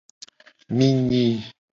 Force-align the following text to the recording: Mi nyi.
Mi 0.75 0.87
nyi. 1.07 1.23